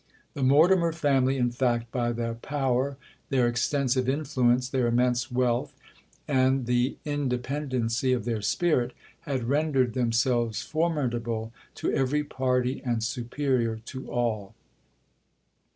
[0.33, 2.97] The Mortimer family, in fact, by their power,
[3.29, 5.75] their extensive influence, their immense wealth,
[6.27, 8.93] and the independency of their spirit,
[9.29, 14.55] had rendered themselves formidable to every party, and superior to all.